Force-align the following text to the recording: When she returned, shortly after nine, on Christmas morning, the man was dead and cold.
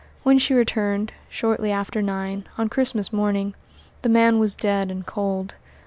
When 0.23 0.39
she 0.39 0.55
returned, 0.55 1.13
shortly 1.29 1.71
after 1.71 2.01
nine, 2.01 2.45
on 2.57 2.69
Christmas 2.69 3.13
morning, 3.13 3.53
the 4.01 4.09
man 4.09 4.39
was 4.39 4.55
dead 4.55 4.89
and 4.89 5.05
cold. 5.05 5.53